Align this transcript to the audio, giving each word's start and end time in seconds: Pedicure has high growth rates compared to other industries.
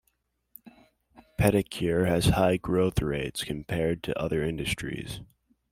Pedicure 1.39 2.07
has 2.07 2.29
high 2.33 2.57
growth 2.57 3.03
rates 3.03 3.43
compared 3.43 4.01
to 4.01 4.17
other 4.19 4.41
industries. 4.41 5.19